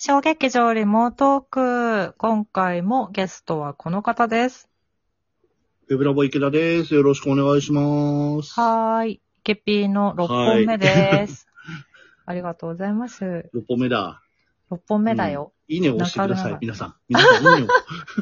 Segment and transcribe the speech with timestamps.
[0.00, 1.42] 小劇場リモートー
[2.10, 2.14] ク。
[2.18, 4.68] 今回もゲストはこの方です。
[5.88, 6.94] feblabo池田です。
[6.94, 8.52] よろしくお願いします。
[8.60, 9.20] はーい。
[9.42, 11.48] ケピーの6本目です。
[12.26, 13.50] ありがとうございます。
[13.52, 14.22] 6本目だ。
[14.70, 15.52] 6本目だよ。
[15.66, 16.50] いいねを押してくださ。
[16.50, 16.94] い皆さん。
[17.08, 17.68] 皆さん、いいねを。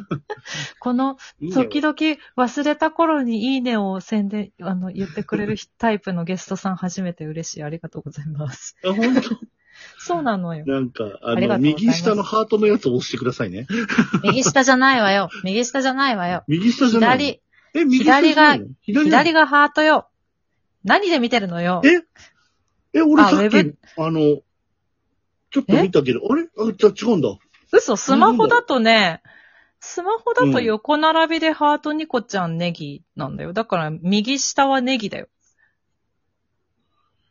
[0.81, 1.95] この、いいねを時々
[2.39, 7.63] 忘れた頃にいいねを宣伝、あの、言ってくれるタイプのゲストさん初めて嬉しい。
[7.65, 8.79] ありがとうございます。
[8.83, 9.56] あ、本当？
[9.99, 10.65] そうなのよ。
[10.67, 13.67] なんか、あの、とうございます右下のハートのやつを押してくださいね。
[14.23, 15.29] 右下じゃないわよ。
[15.45, 16.45] 右下じゃないわよ。
[16.47, 17.17] 右下じゃないの？
[17.17, 17.41] 左、
[17.75, 18.67] え、右下じゃないの？
[18.83, 19.05] 左が。
[19.05, 20.09] 左がハートよ。
[20.85, 21.83] 何で見てるのよ？
[21.85, 22.03] え
[22.99, 23.57] え、俺あさっき
[23.99, 24.41] あの、
[25.51, 26.45] ちょっと見たけど、あれ？
[26.45, 27.29] あ、じゃあ違うんだ。
[27.73, 29.23] 嘘、スマホだとね、
[29.81, 33.53] スマホだと横並びでハートニコちゃんネギなんだよ。
[33.53, 35.29] だから右下はネギだよ。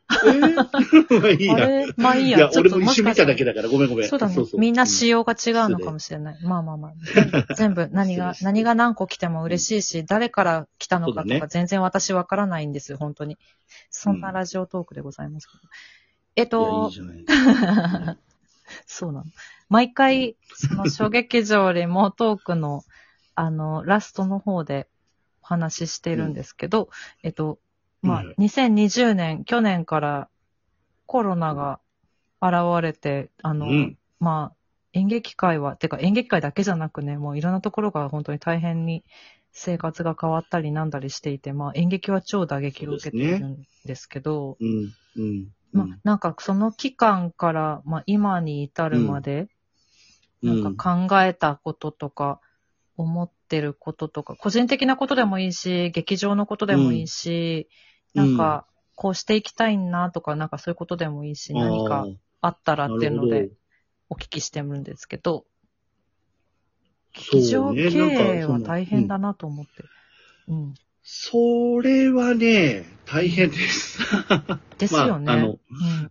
[0.08, 1.54] えー、 いいや。
[1.54, 1.86] あれ？
[1.96, 2.38] まあいいや。
[2.38, 4.08] いや、ちょっと俺も一瞬見たらだけだから、ごめんごめん。
[4.08, 4.36] そうだね。
[4.58, 6.38] みんな仕様が違うのかもしれない。
[6.42, 7.54] まあまあまあ。
[7.54, 13.36] 全部何が、何が何個来ても嬉しいし、誰から来たのかそうだねとか全然私わからないんですよ、本当に。
[13.90, 15.58] そんなラジオトークでございますけど。
[16.36, 18.16] えっいや、いとい、じゃない。
[18.86, 19.24] そうなの。
[19.68, 22.82] 毎回、その小劇場リモートークの、
[23.34, 24.88] あの、ラストの方で
[25.42, 26.88] お話ししているんですけど、
[27.22, 27.58] えっと、
[28.06, 30.28] まあはい、2020年、去年から
[31.06, 31.80] コロナが
[32.40, 33.98] 現れて、あの、うん。
[34.18, 34.56] まあ、
[34.92, 39.04] 演劇界は、てか演劇界だけじゃなくね、もういろんなところが本当に大変に
[39.52, 45.48] 生活が変わったりなんだりしていて、まあ演劇は超打撃を受けているんですけど、うん、うん。
[45.72, 49.48] まあ、なんかその期間から、まあ、今に至るまで、
[50.42, 50.62] うん。
[50.62, 52.40] なんか考えたこととか、
[52.98, 57.85] 思ってることとか、個人的なことでもいいし、劇場のことでもいいし、うん
[58.16, 62.06] なんか、こうしていきたいなとか、なんかそういうことでもいいし、何か
[62.40, 63.50] あったらっていうので
[64.08, 65.44] お聞きしてるんですけど、
[67.14, 69.72] ほど劇場経営は大変だなと思って。
[70.48, 70.74] うん。
[71.02, 74.00] それはね、大変です。
[74.78, 75.26] ですよね。
[75.26, 75.50] まああの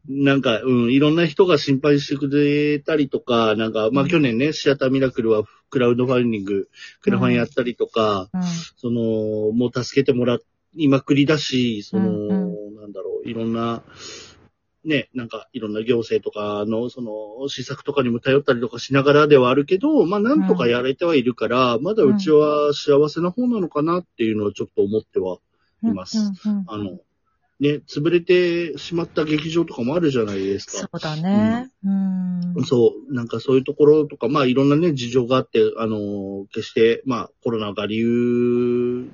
[0.07, 6.69] うんなんか、うん、いろんな人が心配してくれたりとか、なんか、まうんあ去年ね、シアターミラクルはクラウドファンディング、
[7.01, 8.44] クラファンやったりとか、うん。
[8.77, 10.39] その、もう助けてもらい
[10.88, 12.56] まくりだし、その、うん
[12.86, 13.84] なんだろう、いろんな、
[14.84, 25.38] ね、なんかいろんな行政とかの、その、施策とかにも頼ったりとかしながらではあるけど、まあなんとかやれてはいるから、まだうちは幸せな方なのかなっていうのはちょっと思っては
[25.84, 26.19] います。
[26.19, 27.00] うんうんうんあの、
[27.59, 30.78] ね、潰れてしまった劇場とかもあるじゃないですか。
[30.80, 31.72] そうだね。
[31.86, 32.63] うん。
[32.66, 39.09] そう、なんかそういうところとか、まあいろんなね、事情があって、あの、決して、まあコロナが理由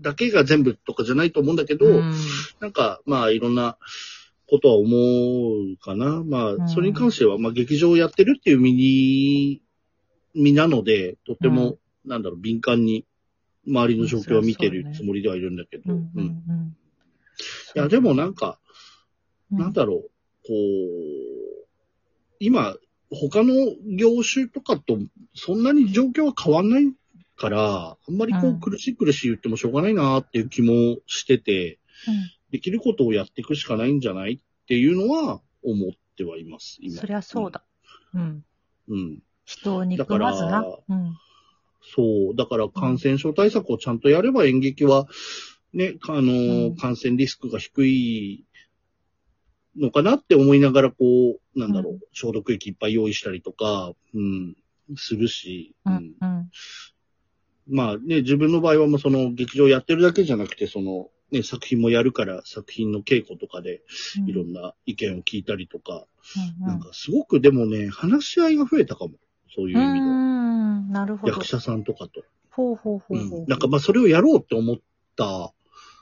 [0.00, 2.12] だけが全部とかじゃないと思うんだけど、うん。
[2.60, 3.76] なんか、まあいろんな
[4.48, 6.22] ことは思うかな。
[6.24, 6.62] まうん。
[6.62, 9.62] あ、それに関しては、まあ劇場をやってるっていう身に、
[10.34, 13.04] 身なので、とても、なんだろう、敏感に
[13.66, 16.24] 周りの状況を見てるつもりではいるんだけど、うんうんうん。
[16.48, 16.76] うん。
[17.74, 18.58] いや、でもなんか、
[19.52, 19.58] うん。
[19.58, 20.10] なんだろう、
[20.46, 21.66] こう、
[22.38, 22.76] 今、
[23.10, 23.52] 他の
[23.84, 24.98] 業種とかと
[25.34, 26.92] そんなに状況は変わんない
[27.40, 32.14] から、あんまりこううん苦しい苦しい言ってもしょうがないなっていう気もしてて、うん
[32.50, 37.00] できることをやっていくしかないんじゃないっていうのは思ってはいます、今。
[37.00, 37.62] そりゃそうだ。
[38.12, 38.44] うん。
[38.88, 39.22] うん。
[39.44, 40.64] 人を憎まずな。
[40.88, 41.16] うん。
[41.94, 42.36] そう。
[42.36, 45.06] だから感染症対策をちゃんとやれば演劇は、
[45.72, 48.44] ね、あのー、うん感染リスクが低い
[49.76, 50.96] のかなって思いながら、こ
[51.54, 54.56] う、なんだろう、うん消毒液いっぱい用意したりとか、うん、
[54.96, 55.98] するし、ううんん。
[56.20, 56.50] うん。
[57.70, 63.82] まあね、自分の場合はもうその劇場やってるだけじゃなくて、その、ね、作品もやるから、作品の稽古とかで
[64.26, 66.06] いろんな意見を聞いたりとか、
[66.60, 69.14] うんなんかすごくでもね、話し合いが増えたかも。
[69.54, 70.06] そういうう意味で。
[70.92, 71.44] なるほど役。
[71.44, 72.22] 者さんとかと。
[72.50, 73.40] ほうほうほううほう。
[73.40, 73.46] ん。
[73.46, 74.76] なんかまあそれをやろうって思っ
[75.16, 75.52] た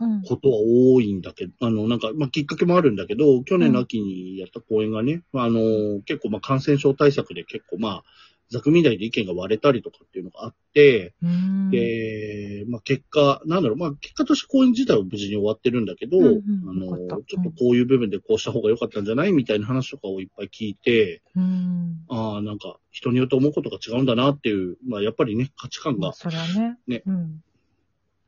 [0.01, 8.04] うん、ことは多いんだけど、あの、なんか、まあきっかけもあるんだけど、去年の秋にやった公演がね、あの、結構まあ感染症対策で結構まあ、
[8.50, 22.04] ザクみたいで意見が割れたりとかっていうのがあって、うん、で、まあ結果、なんだろう、まあ結果として公演自体は無事に終わってるんだけど、うんうんあの、ちょっとこういう部分でこうした方が良かったんじゃないみたいな話とかをいっぱい聞いて、うん。
[22.09, 26.78] ああ、なんか人によって思うことが違うんだなっていう、まあやっぱりね、価値観が、まあそれはね。
[26.86, 27.42] ねうん。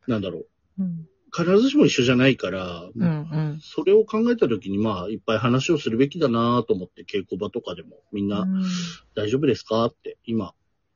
[0.06, 0.46] なんだろう、
[0.81, 1.06] うん。
[1.32, 3.61] 必ずしも一緒じゃないから、うんうん。
[3.62, 8.65] それを考えたときに、まあ、いっぱい話をするべきだなと思って、稽古場とかでも、みんな、うん
[9.15, 10.55] 大丈夫ですかって、今、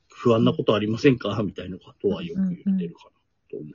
[0.09, 3.11] 不安なことありませんかみたいなことはよく言ってるかな
[3.51, 3.73] と思う。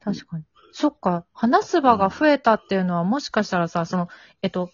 [0.00, 0.44] 確かに。
[0.72, 1.24] そっか。
[1.32, 4.08] 話す場が増えたっていうのは、もしかしたらさ、その、
[4.42, 4.70] えっと、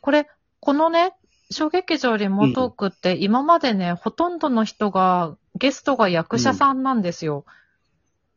[0.00, 0.28] これ、
[0.60, 1.14] このね、
[1.50, 7.44] 小劇場リモートークって、今までね、ほとんどの人が、ゲストが役者さんなんですよ。
[7.46, 7.63] うん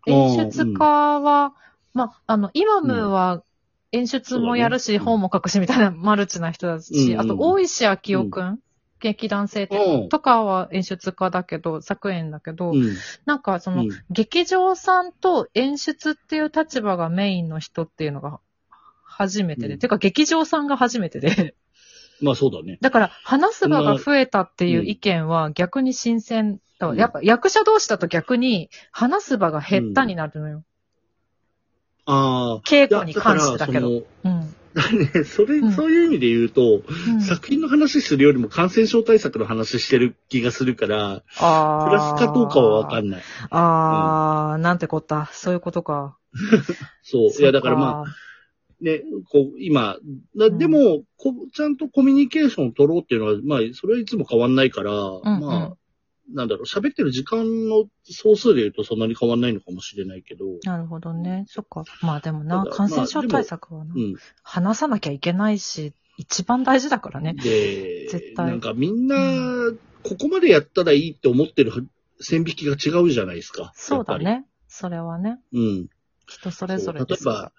[0.08, 1.54] 演出家は、
[1.94, 3.44] ま、あの、イマムは
[3.92, 8.60] 演出もやるし、本も書くし、みたいなマルチな人だし、あと、大石明夫くん、
[9.00, 10.10] 劇団生うん。
[10.10, 12.96] とかは演出家だけど、作演だけど、うん。
[13.26, 13.90] なんかその、うん。
[14.10, 18.40] 劇場さんと演出っていう立場がメインの人っていうのが
[19.04, 19.80] 初めてで、うん。
[19.80, 21.56] てか劇場さんが初めてで、
[22.22, 22.78] まあそうだね。
[22.82, 26.94] だから話す場が増えたっていう意見は逆に新鮮だわ。
[26.94, 30.64] うんやっぱ役者同士だと逆に話す場が減ったになるのよ。
[32.06, 32.62] ああ。
[32.68, 34.04] 稽古に関してだけど。
[34.24, 34.56] うん。
[34.78, 43.02] ね、 それ、うんそういう意味で言うと、うん作品の話するよりも感染症対策の話してる気がするから、あプラスかどうかはわか。
[43.02, 43.24] んない。
[43.50, 45.30] あー、なんてこった。
[45.34, 46.18] そういうことか。
[47.04, 47.42] そう。
[47.42, 48.06] いや、だからまあ、あ、
[48.82, 49.02] ね、
[49.32, 49.98] こう、今、
[50.36, 55.78] でも、こちゃんとコミュニケーションを取ろうっていうのは、まあ、それはいつも変わんないから、んうんまあ、
[56.34, 61.46] なんだろう、喋ってる時間の総数で言うとそんなに変わんないのかもしれないけど、なるほどね。
[61.48, 61.84] そっか。
[62.02, 64.16] まあでもな、ただ感染症対策はな、うん。
[64.44, 67.34] 話さなきゃいけないし、一番大事だからね。
[67.34, 69.16] で絶、対なんかみんな、
[70.04, 71.72] ここまでやったらいいって思ってる
[72.20, 73.62] 線引きが違うじゃないですか。
[73.64, 74.46] やっそうだね。
[74.68, 75.40] それはね。
[75.54, 75.90] うん。
[76.28, 77.52] 人それぞれそうです例えば、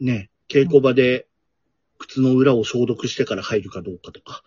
[0.00, 1.26] ね、稽古場で
[1.98, 4.42] 靴の裏を消毒してから入るかどうかとか、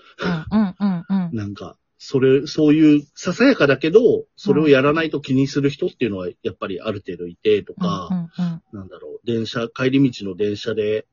[0.51, 1.35] うんうんうんうん。
[1.35, 11.05] なんか、それ、そういうささやかだけど、それをやらないと気にする人っていうのはやっぱりある程度いてとか、うんうんなんだろう、電車、帰り道の電車で、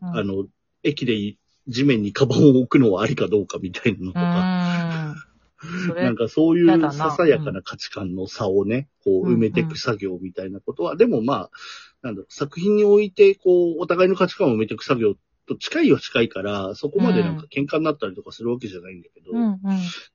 [0.00, 0.16] うん。
[0.16, 0.46] あの、
[0.84, 1.36] 駅で
[1.66, 11.50] 地面にカバンを置くのはありかどうかみたいなのとうか、なん、かそういうささやかな価値観の差をね、こう埋めていく作業みたいなことは、でもまあ、
[12.02, 15.14] なんだろう、作品において、こう、お互いの価値観を埋めていく作業
[15.46, 19.60] と近いは近いから、そこまでなんか喧嘩になったりとかするわけじゃないんだけど、うんうん。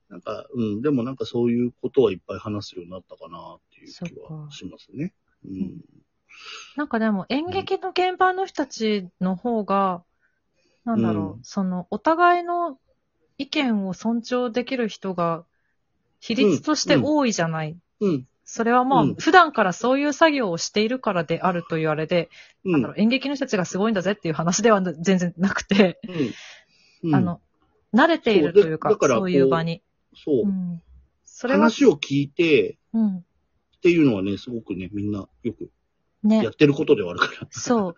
[0.09, 5.13] なんか、うん、でもなんかそういうことはいっぱい話すようになったかなっていう気はしますね。
[5.45, 5.81] うん。
[6.77, 10.03] なんかでも演劇の現場の人たちの方が、
[10.85, 12.79] なんだろう、うんその、お互いの
[13.37, 15.45] 意見を尊重できる人が、
[16.19, 17.77] 比率として多いじゃない。
[17.99, 18.27] うん。
[18.45, 22.29] それはまあ、うん普段からそういう作業をしているからであるというあれで、
[22.65, 22.71] うん。
[22.73, 25.99] なんだろう演劇の人たちがすごいんだぜっていう話では全然なくて、
[27.03, 27.09] うん。
[27.09, 27.41] うんあ、の、
[27.93, 29.81] 慣れているというか、そうそういう場に。
[30.15, 30.47] そうう。
[30.47, 30.81] ん。
[31.23, 33.17] それは、話を聞いて、うん。
[33.17, 33.21] っ
[33.81, 35.69] ていうのはね、すごくね、みんなよく
[36.23, 36.49] ねや。
[36.49, 37.47] ってることではあるから。
[37.51, 37.95] そう。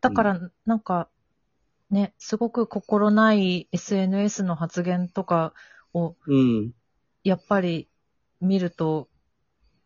[0.00, 1.08] だから、なんか、
[1.90, 5.52] ね、すごく心ない SNS の発言とか
[5.92, 6.72] を、うん。
[7.22, 7.88] やっぱり
[8.40, 9.08] 見ると、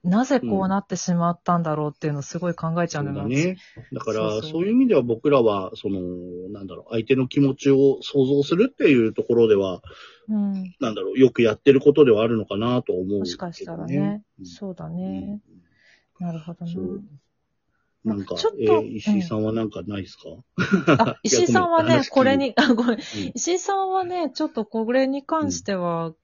[0.07, 3.57] なぜこうなってしまったんだろうっていうのをすごい考えちゃそううのよだね。
[3.93, 6.01] だからそういう意味では僕らは、その、
[6.51, 9.83] なんだろう、相手の気持ちを想像するっていうところでは、
[10.29, 10.75] うん。
[10.81, 13.19] なんだろう、よくやってることではあるのかなと思うけど、ね。
[13.19, 14.23] もしかしたらね。
[14.39, 15.41] うんそうだね。
[16.19, 16.73] なるほどね。
[18.05, 20.23] なんか、ちょっとえー石井さんはなんかないですか、
[20.99, 22.95] あ、 石井さんはね、これに、あ、ごめん。
[22.95, 23.01] うん
[23.35, 26.15] 石井さんはね、ちょっとこれに関しては、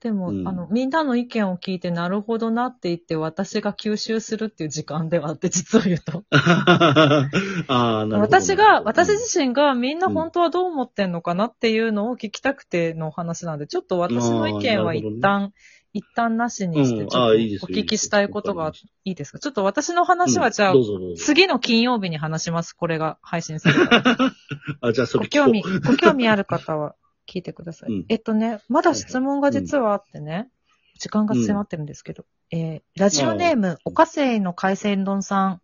[0.00, 6.24] でも、うんあの、みんなの意見を聞いて、なるほどなって言って、私が吸収するっていう時間ではあって、実を言うと。
[6.32, 7.28] あ
[7.68, 8.36] あ、なるほど。
[8.40, 15.52] 私が、私うん自身がみんな本当はどう思ってんのかなっていうのを聞きたくての話なんで、ちょっと私の意見はあーなるほどね一旦、
[15.92, 19.38] 一旦なしにして、うんちょっとお聞きしたいことがいいですいいですか？
[19.38, 20.74] ちょっと私の話はじゃあ。
[21.18, 22.72] 次の金曜日に話します。
[22.74, 24.16] これが配信されたら。
[24.80, 26.94] あ、じゃあそご興味、ご興味ある方は
[27.30, 27.92] 聞いてください。
[27.92, 30.50] うんえっとね、まだ質問が実はあってね、
[30.98, 35.62] 時間が迫ってるんですけど、えー、ラジオネーム、おかせいの海鮮丼さん。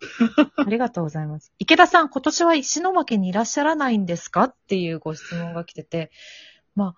[0.56, 1.52] ありがとうございます。
[1.58, 4.44] 池田さん、今年は石巻にいらっしゃらないんですか？
[4.44, 6.10] っていうご質問が来てて、
[6.76, 6.94] は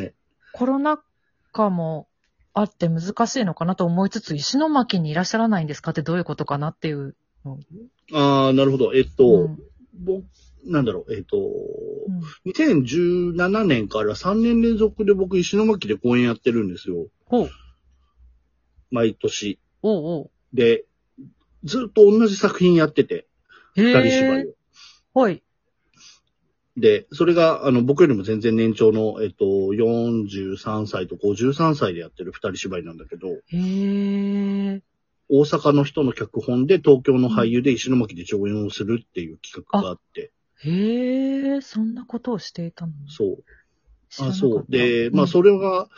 [0.00, 0.14] い。
[0.54, 1.02] コロナ
[1.52, 2.08] 禍も
[2.54, 5.90] あって難しいのかなと思いつつ、石巻にいらっしゃらないんですか？
[5.90, 7.58] ってどういうことかなっていうの。
[8.14, 8.94] ああ、なるほど。
[8.94, 9.58] えっと、うん
[9.98, 10.24] 僕、
[10.64, 11.40] なんだろう、えっと、う
[12.10, 17.08] ん2017年から3年連続で僕石巻で公演やってるんですよ。
[18.90, 19.58] 毎年。
[19.82, 20.30] おうおう。
[20.54, 20.84] で、
[21.64, 23.26] ずっと同じ作品やってて、
[23.76, 24.48] へ二人芝居ー。
[25.14, 25.20] を。
[25.20, 25.42] はい。
[26.76, 34.80] で、それが、あの、僕よりも全然年長の、えっと、43歳と53歳でやってる二人芝居なんだけど、へー。
[35.28, 40.32] 大阪の人の脚本で東京の俳優で石巻で上演をするっていう企画があって、
[40.64, 42.92] へえ、そんなことをしていたの？
[43.08, 43.44] そう。
[44.20, 44.66] あ、そう。
[44.68, 45.88] で、まあ、それが、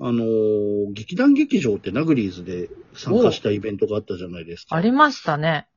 [0.00, 4.76] あのー劇団劇場ってナグリーズで参加したイベントがあったじゃないですか。
[4.76, 5.68] ありましたね。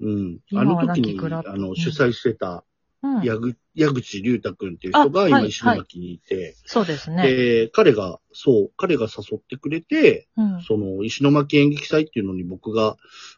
[0.00, 0.38] うん。
[0.54, 2.64] あの時に、あの、うん主催してた、
[3.02, 3.22] うん。
[3.22, 7.22] 矢口矢口隆太くんっていう人が今石巻にいて、そうですね。
[7.22, 10.62] で、彼が、そう、彼が誘ってくれて、うん。
[10.62, 12.96] その石巻演劇祭っていうのに僕が、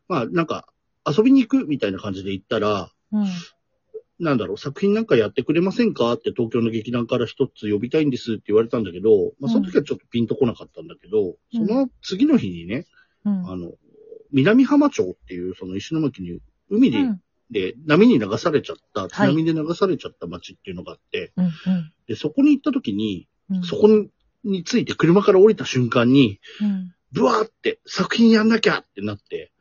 [0.08, 0.66] まあなんか
[1.06, 3.26] 遊びに行くみたいな感じで行ったら、うん。
[4.18, 12.86] なんだろう、作品なんかやってくれませんかって東京の劇団から一つ呼びたいんですって言われたんだけど、まあその時はちょっとピンとこなかったんだけど、うんその次の日にね、
[13.24, 13.50] うん。
[13.50, 13.72] あの、
[14.32, 16.38] 南浜町っていうその石巻に
[16.70, 17.20] 海で、うん。
[17.50, 21.92] で波に流されちゃった、津はい波で流されちゃった町っていうのがあって、うん。
[22.06, 23.62] で、そこに行った時に、うん。
[23.62, 24.10] そこに
[24.42, 26.94] について車から降りた瞬間に、うん。
[27.12, 29.52] ブワーって作品やんなきゃってなって。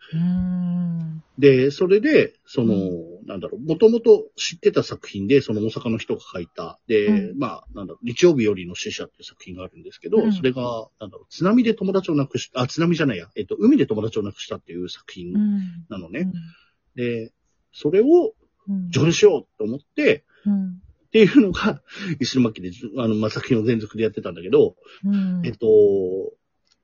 [1.37, 15.85] で、それで、その、うなんだろう、もともと知ってた作品で、その大阪の人が書いた、で、うんまあ、なんだろう、日曜日よりの死者っていう作品があるんですけど、うんそれが、なんだろう、津波で友達を亡くした、あ、津波じゃないや、えっと、海で友達を亡くしたっていう作品うん。
[15.89, 16.31] なのね。
[16.95, 17.31] で、
[17.71, 18.33] それを
[18.69, 18.91] うん。
[18.91, 20.81] 上にしようと思って、うん。
[21.07, 21.81] っていうのが、
[22.21, 25.41] 石巻で、あの、まあ、作品を連続でやってたんだけど、うん。
[25.43, 25.67] えっと、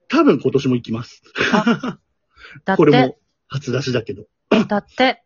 [0.08, 1.22] 多分今年も行きます。
[2.76, 4.26] これても、初出しだけど。
[4.68, 5.24] だって、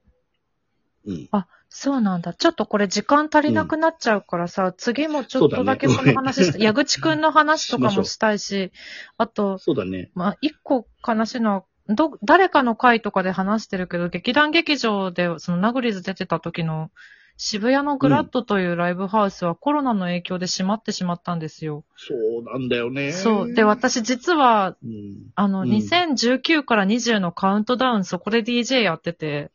[1.06, 1.30] うん。
[1.72, 2.34] そうなんだ。
[2.34, 8.72] ちょっとこれ時間足りなくなっちゃうからさ、次もちょっとだけその話した、矢口くんの話とかもしたいし、
[9.18, 10.10] あと、そうだね。
[10.16, 16.92] まあ、一個悲しいのは、ど、誰かの回とかで話してるけど、劇団劇場で、そのナグリズ出てた時の、
[17.42, 21.86] 渋谷のグラッドというライブハウスはコロナの影響で閉まってしまったんですよ。
[21.96, 23.14] そうなんだよね。
[23.14, 23.54] そう。
[23.54, 29.52] で、私実は、うん、あの、うん2019から20のカウントダウン、そこで DJ やってて、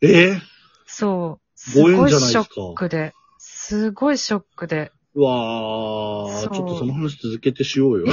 [0.00, 0.40] えー？
[0.86, 1.50] そう。
[1.54, 4.90] すごいショックで、すごいショックで。
[5.14, 8.06] うわー、そうちょっとその話続けてしようよ。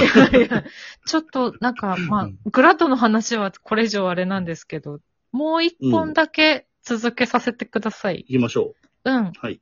[1.06, 4.98] ちょっと、なんか、まあ、グラッドの話はこれ以上あれなんですけど、
[5.30, 8.24] もう一本だけ続けさせてください。
[8.28, 8.74] 行きましょ
[9.04, 9.26] うん。
[9.26, 9.32] う。
[9.38, 9.60] はい。